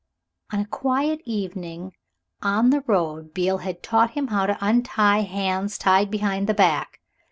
On 0.51 0.59
a 0.59 0.65
quiet 0.65 1.21
evening 1.25 1.93
on 2.41 2.71
the 2.71 2.81
road 2.87 3.35
Beale 3.35 3.59
had 3.59 3.83
taught 3.83 4.09
him 4.17 4.29
how 4.29 4.47
to 4.47 4.57
untie 4.59 5.21
hands 5.21 5.77
tied 5.77 6.09
behind 6.09 6.49
the 6.49 6.55
back. 6.55 6.99